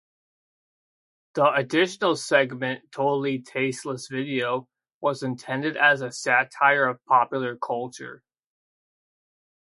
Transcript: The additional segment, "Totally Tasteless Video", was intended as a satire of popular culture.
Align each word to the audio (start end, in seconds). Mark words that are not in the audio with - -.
The 1.35 1.51
additional 1.53 2.15
segment, 2.15 2.91
"Totally 2.91 3.39
Tasteless 3.43 4.07
Video", 4.07 4.67
was 4.99 5.21
intended 5.21 5.77
as 5.77 6.01
a 6.01 6.11
satire 6.11 6.87
of 6.87 7.05
popular 7.05 7.55
culture. 7.55 8.23